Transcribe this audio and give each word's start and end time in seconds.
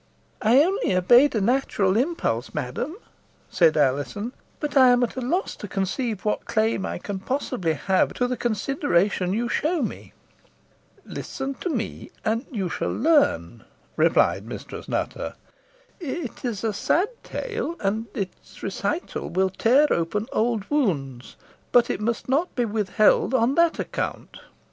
"I 0.41 0.63
only 0.63 0.95
obeyed 0.95 1.35
a 1.35 1.41
natural 1.41 1.95
impulse, 1.95 2.55
madam," 2.55 2.97
said 3.51 3.77
Alizon; 3.77 4.31
"but 4.59 4.75
I 4.75 4.87
am 4.89 5.03
at 5.03 5.15
a 5.15 5.21
loss 5.21 5.55
to 5.57 5.67
conceive 5.67 6.25
what 6.25 6.45
claim 6.45 6.87
I 6.87 6.97
can 6.97 7.19
possibly 7.19 7.73
have 7.73 8.11
to 8.15 8.25
the 8.27 8.35
consideration 8.35 9.31
you 9.31 9.47
show 9.47 9.83
me." 9.83 10.13
"Listen 11.05 11.53
to 11.61 11.69
me, 11.69 12.09
and 12.25 12.47
you 12.51 12.67
shall 12.67 12.91
learn," 12.91 13.63
replied 13.95 14.43
Mistress 14.47 14.87
Nutter. 14.89 15.35
"It 15.99 16.43
is 16.43 16.63
a 16.63 16.73
sad 16.73 17.09
tale, 17.21 17.75
and 17.79 18.07
its 18.15 18.63
recital 18.63 19.29
will 19.29 19.51
tear 19.51 19.85
open 19.93 20.25
old 20.31 20.67
wounds, 20.71 21.35
but 21.71 21.91
it 21.91 22.01
must 22.01 22.27
not 22.27 22.55
be 22.55 22.65
withheld 22.65 23.35
on 23.35 23.53
that 23.53 23.77
account. 23.77 24.39